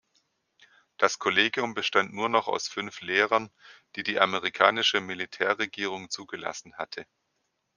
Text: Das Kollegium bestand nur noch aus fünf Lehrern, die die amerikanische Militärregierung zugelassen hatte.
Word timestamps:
Das 0.97 1.19
Kollegium 1.19 1.75
bestand 1.75 2.11
nur 2.11 2.27
noch 2.27 2.47
aus 2.47 2.67
fünf 2.67 3.01
Lehrern, 3.01 3.51
die 3.95 4.01
die 4.01 4.19
amerikanische 4.19 4.99
Militärregierung 4.99 6.09
zugelassen 6.09 6.73
hatte. 6.73 7.05